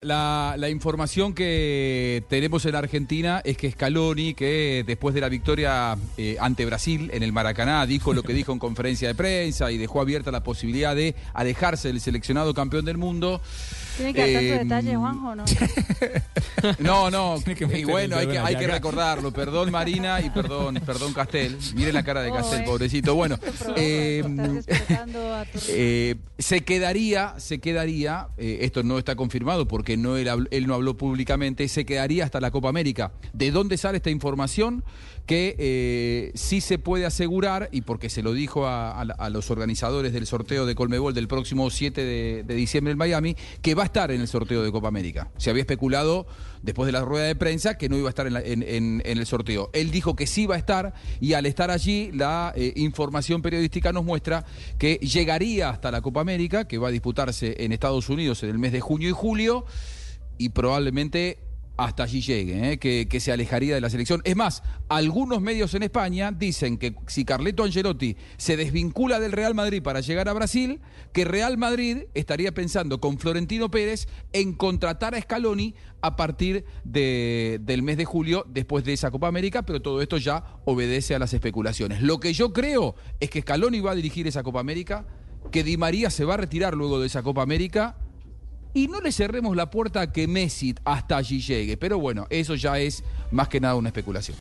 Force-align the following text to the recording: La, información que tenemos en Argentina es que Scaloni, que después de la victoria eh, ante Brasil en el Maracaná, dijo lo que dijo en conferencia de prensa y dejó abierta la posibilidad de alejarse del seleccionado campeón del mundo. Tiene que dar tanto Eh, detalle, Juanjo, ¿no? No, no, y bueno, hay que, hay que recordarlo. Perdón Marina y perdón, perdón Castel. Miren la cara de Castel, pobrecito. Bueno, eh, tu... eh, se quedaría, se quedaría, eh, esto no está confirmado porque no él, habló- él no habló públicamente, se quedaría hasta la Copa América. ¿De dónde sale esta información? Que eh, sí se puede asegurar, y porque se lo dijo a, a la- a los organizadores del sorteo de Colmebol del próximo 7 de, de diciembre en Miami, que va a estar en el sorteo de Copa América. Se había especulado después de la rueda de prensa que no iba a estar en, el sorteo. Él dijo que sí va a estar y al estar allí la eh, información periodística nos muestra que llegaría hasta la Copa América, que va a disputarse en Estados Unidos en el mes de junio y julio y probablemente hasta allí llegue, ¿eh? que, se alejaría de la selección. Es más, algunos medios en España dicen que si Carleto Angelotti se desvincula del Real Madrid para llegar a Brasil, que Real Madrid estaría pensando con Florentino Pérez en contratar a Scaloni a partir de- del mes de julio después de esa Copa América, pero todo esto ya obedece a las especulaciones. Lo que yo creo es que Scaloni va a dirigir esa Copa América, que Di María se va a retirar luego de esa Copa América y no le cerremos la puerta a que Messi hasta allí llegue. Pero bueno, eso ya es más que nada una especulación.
La, 0.00 0.68
información 0.70 1.34
que 1.34 2.22
tenemos 2.28 2.64
en 2.66 2.76
Argentina 2.76 3.42
es 3.44 3.56
que 3.56 3.72
Scaloni, 3.72 4.32
que 4.32 4.84
después 4.86 5.12
de 5.12 5.20
la 5.20 5.28
victoria 5.28 5.98
eh, 6.16 6.36
ante 6.38 6.64
Brasil 6.64 7.10
en 7.12 7.24
el 7.24 7.32
Maracaná, 7.32 7.84
dijo 7.84 8.14
lo 8.14 8.22
que 8.22 8.32
dijo 8.32 8.52
en 8.52 8.60
conferencia 8.60 9.08
de 9.08 9.16
prensa 9.16 9.72
y 9.72 9.76
dejó 9.76 10.00
abierta 10.00 10.30
la 10.30 10.44
posibilidad 10.44 10.94
de 10.94 11.16
alejarse 11.34 11.88
del 11.88 12.00
seleccionado 12.00 12.54
campeón 12.54 12.84
del 12.84 12.96
mundo. 12.96 13.40
Tiene 13.98 14.14
que 14.14 14.20
dar 14.20 14.32
tanto 14.32 14.54
Eh, 14.54 14.58
detalle, 14.64 14.96
Juanjo, 14.96 15.34
¿no? 15.34 15.44
No, 16.80 17.10
no, 17.10 17.36
y 17.76 17.84
bueno, 17.84 18.16
hay 18.16 18.26
que, 18.26 18.38
hay 18.38 18.56
que 18.56 18.66
recordarlo. 18.66 19.32
Perdón 19.32 19.70
Marina 19.70 20.20
y 20.20 20.30
perdón, 20.30 20.80
perdón 20.84 21.12
Castel. 21.12 21.56
Miren 21.74 21.94
la 21.94 22.02
cara 22.02 22.20
de 22.22 22.32
Castel, 22.32 22.64
pobrecito. 22.64 23.14
Bueno, 23.14 23.38
eh, 23.76 24.22
tu... 24.24 24.60
eh, 25.68 26.16
se 26.38 26.62
quedaría, 26.62 27.34
se 27.38 27.60
quedaría, 27.60 28.28
eh, 28.38 28.58
esto 28.62 28.82
no 28.82 28.98
está 28.98 29.14
confirmado 29.16 29.68
porque 29.68 29.96
no 29.96 30.16
él, 30.16 30.28
habló- 30.28 30.48
él 30.50 30.66
no 30.66 30.74
habló 30.74 30.96
públicamente, 30.96 31.68
se 31.68 31.84
quedaría 31.84 32.24
hasta 32.24 32.40
la 32.40 32.50
Copa 32.50 32.68
América. 32.68 33.12
¿De 33.32 33.50
dónde 33.50 33.76
sale 33.76 33.98
esta 33.98 34.10
información? 34.10 34.84
Que 35.26 35.56
eh, 35.58 36.32
sí 36.34 36.62
se 36.62 36.78
puede 36.78 37.04
asegurar, 37.04 37.68
y 37.70 37.82
porque 37.82 38.08
se 38.08 38.22
lo 38.22 38.32
dijo 38.32 38.66
a, 38.66 38.98
a 38.98 39.04
la- 39.04 39.14
a 39.14 39.28
los 39.28 39.50
organizadores 39.50 40.12
del 40.14 40.26
sorteo 40.26 40.64
de 40.64 40.74
Colmebol 40.74 41.12
del 41.12 41.28
próximo 41.28 41.68
7 41.68 42.02
de, 42.02 42.42
de 42.44 42.54
diciembre 42.54 42.92
en 42.92 42.98
Miami, 42.98 43.36
que 43.60 43.74
va 43.74 43.82
a 43.82 43.86
estar 43.88 44.10
en 44.10 44.20
el 44.20 44.28
sorteo 44.28 44.62
de 44.62 44.72
Copa 44.72 44.88
América. 44.88 45.30
Se 45.36 45.50
había 45.50 45.62
especulado 45.62 46.26
después 46.62 46.86
de 46.86 46.92
la 46.92 47.02
rueda 47.02 47.26
de 47.26 47.34
prensa 47.34 47.76
que 47.76 47.88
no 47.88 47.96
iba 47.96 48.08
a 48.08 48.10
estar 48.10 48.26
en, 48.26 49.02
el 49.04 49.26
sorteo. 49.26 49.70
Él 49.72 49.90
dijo 49.90 50.14
que 50.16 50.26
sí 50.26 50.46
va 50.46 50.54
a 50.54 50.58
estar 50.58 50.94
y 51.20 51.32
al 51.32 51.46
estar 51.46 51.70
allí 51.70 52.10
la 52.12 52.52
eh, 52.56 52.72
información 52.76 53.42
periodística 53.42 53.92
nos 53.92 54.04
muestra 54.04 54.44
que 54.78 54.94
llegaría 54.96 55.70
hasta 55.70 55.90
la 55.90 56.00
Copa 56.00 56.20
América, 56.20 56.66
que 56.66 56.78
va 56.78 56.88
a 56.88 56.90
disputarse 56.92 57.56
en 57.64 57.72
Estados 57.72 58.08
Unidos 58.08 58.42
en 58.42 58.50
el 58.50 58.58
mes 58.58 58.72
de 58.72 58.80
junio 58.80 59.08
y 59.08 59.12
julio 59.12 59.64
y 60.38 60.50
probablemente 60.50 61.38
hasta 61.78 62.02
allí 62.02 62.20
llegue, 62.20 62.72
¿eh? 62.72 62.78
que, 62.78 63.20
se 63.20 63.30
alejaría 63.30 63.76
de 63.76 63.80
la 63.80 63.88
selección. 63.88 64.20
Es 64.24 64.34
más, 64.34 64.64
algunos 64.88 65.40
medios 65.40 65.72
en 65.74 65.84
España 65.84 66.32
dicen 66.32 66.76
que 66.76 66.96
si 67.06 67.24
Carleto 67.24 67.62
Angelotti 67.62 68.16
se 68.36 68.56
desvincula 68.56 69.20
del 69.20 69.30
Real 69.30 69.54
Madrid 69.54 69.80
para 69.80 70.00
llegar 70.00 70.28
a 70.28 70.32
Brasil, 70.32 70.80
que 71.12 71.24
Real 71.24 71.56
Madrid 71.56 72.06
estaría 72.14 72.52
pensando 72.52 73.00
con 73.00 73.18
Florentino 73.18 73.70
Pérez 73.70 74.08
en 74.32 74.54
contratar 74.54 75.14
a 75.14 75.20
Scaloni 75.20 75.76
a 76.02 76.16
partir 76.16 76.64
de- 76.82 77.60
del 77.62 77.82
mes 77.82 77.96
de 77.96 78.04
julio 78.04 78.44
después 78.48 78.84
de 78.84 78.94
esa 78.94 79.12
Copa 79.12 79.28
América, 79.28 79.62
pero 79.62 79.80
todo 79.80 80.02
esto 80.02 80.16
ya 80.16 80.44
obedece 80.64 81.14
a 81.14 81.20
las 81.20 81.32
especulaciones. 81.32 82.02
Lo 82.02 82.18
que 82.18 82.32
yo 82.32 82.52
creo 82.52 82.96
es 83.20 83.30
que 83.30 83.42
Scaloni 83.42 83.78
va 83.80 83.92
a 83.92 83.94
dirigir 83.94 84.26
esa 84.26 84.42
Copa 84.42 84.58
América, 84.58 85.06
que 85.52 85.62
Di 85.62 85.76
María 85.76 86.10
se 86.10 86.24
va 86.24 86.34
a 86.34 86.38
retirar 86.38 86.74
luego 86.74 86.98
de 86.98 87.06
esa 87.06 87.22
Copa 87.22 87.42
América 87.42 87.96
y 88.74 88.88
no 88.88 89.00
le 89.00 89.12
cerremos 89.12 89.56
la 89.56 89.70
puerta 89.70 90.00
a 90.00 90.12
que 90.12 90.26
Messi 90.28 90.74
hasta 90.84 91.16
allí 91.16 91.40
llegue. 91.40 91.76
Pero 91.76 91.98
bueno, 91.98 92.26
eso 92.30 92.54
ya 92.54 92.78
es 92.78 93.02
más 93.30 93.48
que 93.48 93.60
nada 93.60 93.74
una 93.74 93.88
especulación. 93.88 94.36